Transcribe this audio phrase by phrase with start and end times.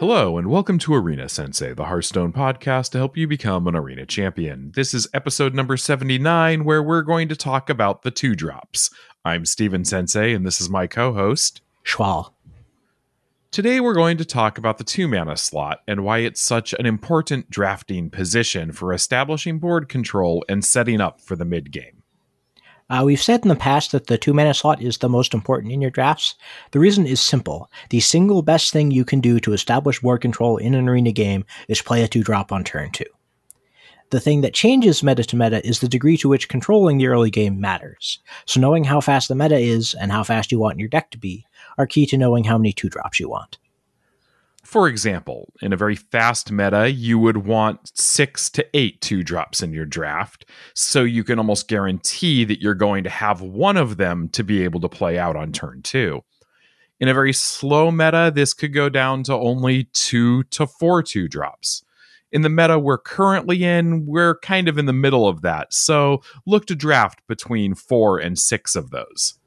[0.00, 4.06] Hello, and welcome to Arena Sensei, the Hearthstone podcast to help you become an arena
[4.06, 4.70] champion.
[4.76, 8.90] This is episode number 79, where we're going to talk about the two drops.
[9.24, 12.30] I'm Steven Sensei, and this is my co host, Schwal.
[13.50, 16.86] Today, we're going to talk about the two mana slot and why it's such an
[16.86, 22.04] important drafting position for establishing board control and setting up for the mid game.
[22.90, 25.72] Uh, we've said in the past that the two mana slot is the most important
[25.72, 26.34] in your drafts.
[26.70, 27.70] The reason is simple.
[27.90, 31.44] The single best thing you can do to establish board control in an arena game
[31.68, 33.04] is play a two drop on turn two.
[34.10, 37.30] The thing that changes meta to meta is the degree to which controlling the early
[37.30, 38.20] game matters.
[38.46, 41.18] So knowing how fast the meta is and how fast you want your deck to
[41.18, 43.58] be are key to knowing how many two drops you want.
[44.68, 49.62] For example, in a very fast meta, you would want six to eight two drops
[49.62, 53.96] in your draft, so you can almost guarantee that you're going to have one of
[53.96, 56.20] them to be able to play out on turn two.
[57.00, 61.28] In a very slow meta, this could go down to only two to four two
[61.28, 61.82] drops.
[62.30, 66.20] In the meta we're currently in, we're kind of in the middle of that, so
[66.44, 69.37] look to draft between four and six of those.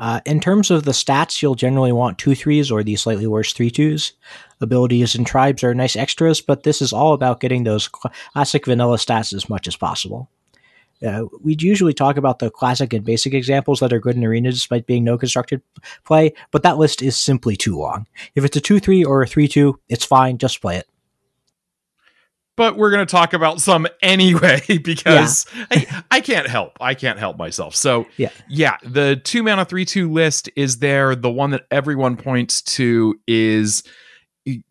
[0.00, 3.52] Uh, in terms of the stats, you'll generally want two threes or the slightly worse
[3.52, 4.14] three twos.
[4.62, 8.96] Abilities and tribes are nice extras, but this is all about getting those classic vanilla
[8.96, 10.30] stats as much as possible.
[11.06, 14.50] Uh, we'd usually talk about the classic and basic examples that are good in arena
[14.50, 15.62] despite being no constructed
[16.04, 18.06] play, but that list is simply too long.
[18.34, 20.89] If it's a 2 3 or a 3 2, it's fine, just play it
[22.60, 25.66] but we're going to talk about some anyway because yeah.
[25.70, 26.76] I, I can't help.
[26.78, 27.74] I can't help myself.
[27.74, 28.28] So, yeah.
[28.50, 31.16] yeah, the two mana 3 2 list is there.
[31.16, 33.82] The one that everyone points to is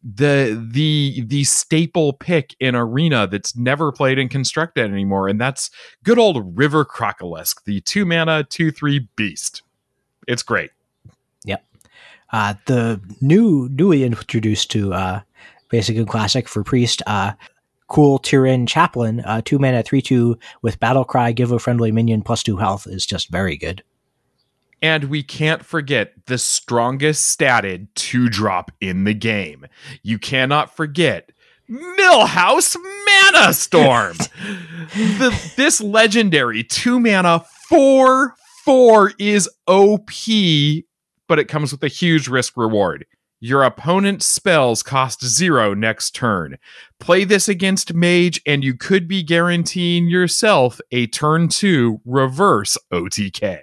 [0.03, 5.69] the the the staple pick in arena that's never played in constructed anymore and that's
[6.03, 9.61] good old river crocolisk the two mana two three beast
[10.27, 10.71] it's great
[11.45, 11.64] yep
[12.33, 15.21] uh the new newly introduced to uh
[15.69, 17.31] basic and classic for priest uh
[17.89, 22.22] cool Tyrann Chaplain, uh, two mana, three two with Battle Cry, give a friendly minion
[22.22, 23.83] plus two health is just very good.
[24.82, 29.66] And we can't forget the strongest statted two drop in the game.
[30.04, 31.32] You cannot forget
[31.70, 32.77] Millhouse
[33.08, 34.17] Manastorm.
[35.20, 40.10] the, this legendary two mana four four is OP,
[41.27, 43.06] but it comes with a huge risk reward.
[43.39, 46.58] Your opponent's spells cost zero next turn.
[47.00, 53.61] Play this against Mage, and you could be guaranteeing yourself a turn two reverse OTK.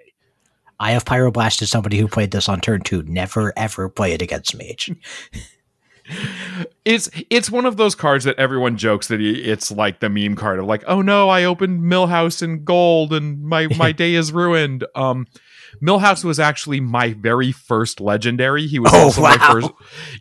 [0.79, 3.03] I have Pyroblast somebody who played this on turn two.
[3.03, 4.91] Never ever play it against Mage.
[6.85, 10.59] it's it's one of those cards that everyone jokes that it's like the meme card
[10.59, 14.85] of like, oh no, I opened Millhouse in gold and my my day is ruined.
[14.95, 15.27] Um,
[15.83, 18.67] Millhouse was actually my very first legendary.
[18.67, 19.37] He was oh, also wow.
[19.37, 19.71] my first.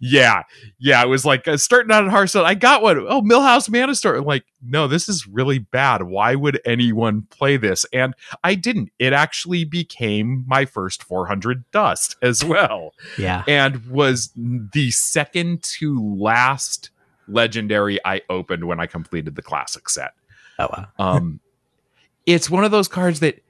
[0.01, 0.43] Yeah,
[0.79, 1.03] yeah.
[1.03, 2.45] It was like uh, starting out at Hearthstone.
[2.45, 3.05] I got one.
[3.07, 3.67] Oh, Millhouse.
[3.67, 6.03] I'm like, no, this is really bad.
[6.03, 7.85] Why would anyone play this?
[7.93, 8.13] And
[8.43, 8.91] I didn't.
[8.99, 12.91] It actually became my first 400 dust as well.
[13.17, 16.89] Yeah, and was the second to last
[17.27, 20.13] legendary I opened when I completed the classic set.
[20.59, 20.87] Oh wow.
[20.99, 21.39] um,
[22.25, 23.41] it's one of those cards that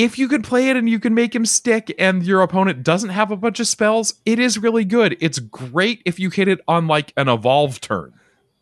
[0.00, 3.10] if you could play it and you can make him stick and your opponent doesn't
[3.10, 5.14] have a bunch of spells, it is really good.
[5.20, 8.14] It's great if you hit it on like an evolve turn.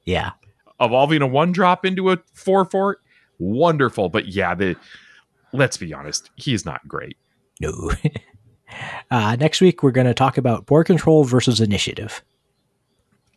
[0.05, 0.33] Yeah.
[0.81, 2.99] Evolving a one drop into a four four,
[3.39, 4.09] wonderful.
[4.09, 4.75] But yeah, the
[5.53, 7.17] let's be honest, he's not great.
[7.61, 7.93] No.
[9.13, 12.25] uh, next week we're going to talk about board control versus initiative.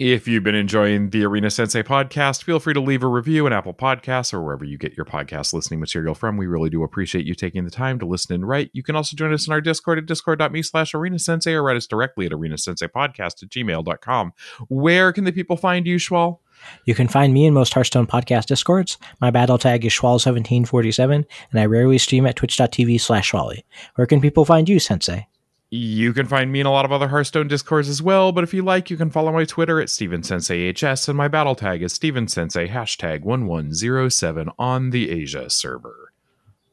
[0.04, 3.54] If you've been enjoying the Arena Sensei podcast, feel free to leave a review in
[3.54, 6.38] Apple Podcasts or wherever you get your podcast listening material from.
[6.38, 8.72] We really do appreciate you taking the time to listen and write.
[8.74, 11.78] You can also join us in our Discord at discord.me slash arena sensei or write
[11.78, 14.34] us directly at arena sensei podcast at gmail.com.
[14.70, 16.40] Where can the people find you, Schwal?
[16.86, 18.98] You can find me in most Hearthstone podcast discords.
[19.20, 23.66] My battle tag is Schwal1747, and I rarely stream at twitch.tv slash Schwally.
[23.94, 25.28] Where can people find you, Sensei?
[25.74, 28.54] You can find me in a lot of other Hearthstone discords as well, but if
[28.54, 32.68] you like, you can follow my Twitter at StevenSenseiHS, and my battle tag is StevenSensei
[32.68, 36.12] hashtag 1107 on the Asia server.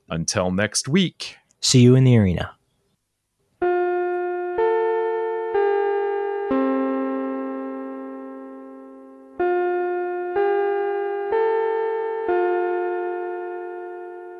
[0.09, 1.37] Until next week.
[1.61, 2.58] See you in the arena.